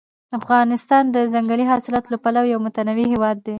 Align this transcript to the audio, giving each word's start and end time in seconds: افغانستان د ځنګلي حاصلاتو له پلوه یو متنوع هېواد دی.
افغانستان 0.39 1.03
د 1.15 1.17
ځنګلي 1.33 1.65
حاصلاتو 1.71 2.11
له 2.13 2.17
پلوه 2.23 2.47
یو 2.53 2.59
متنوع 2.65 3.07
هېواد 3.13 3.37
دی. 3.45 3.49